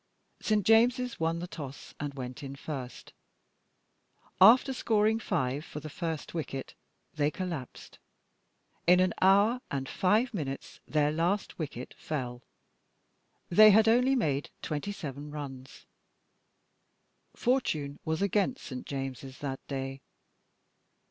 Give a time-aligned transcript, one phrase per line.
[0.41, 0.65] St.
[0.65, 3.13] James's won the toss and went in first.
[4.41, 6.73] After scoring 5 for the first wicket
[7.13, 7.99] they collapsed;
[8.87, 12.41] in an hour and five minutes their last wicket fell.
[13.49, 15.85] They had only made 27 runs.
[17.35, 18.87] Fortune was against St.
[18.87, 20.01] James's that day.